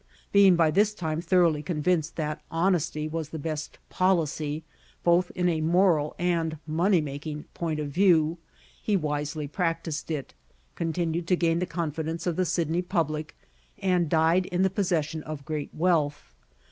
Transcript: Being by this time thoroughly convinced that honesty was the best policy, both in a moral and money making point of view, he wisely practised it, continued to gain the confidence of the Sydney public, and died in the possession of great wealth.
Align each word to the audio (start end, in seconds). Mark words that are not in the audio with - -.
Being 0.31 0.55
by 0.55 0.71
this 0.71 0.95
time 0.95 1.21
thoroughly 1.21 1.61
convinced 1.61 2.15
that 2.15 2.41
honesty 2.49 3.07
was 3.07 3.29
the 3.29 3.37
best 3.37 3.77
policy, 3.89 4.63
both 5.03 5.29
in 5.35 5.47
a 5.47 5.61
moral 5.61 6.15
and 6.17 6.57
money 6.65 7.01
making 7.01 7.43
point 7.53 7.79
of 7.79 7.89
view, 7.89 8.39
he 8.81 8.97
wisely 8.97 9.47
practised 9.47 10.09
it, 10.09 10.33
continued 10.73 11.27
to 11.27 11.35
gain 11.35 11.59
the 11.59 11.67
confidence 11.67 12.25
of 12.25 12.35
the 12.35 12.45
Sydney 12.45 12.81
public, 12.81 13.37
and 13.77 14.09
died 14.09 14.47
in 14.47 14.63
the 14.63 14.71
possession 14.71 15.21
of 15.21 15.45
great 15.45 15.69
wealth. 15.71 16.33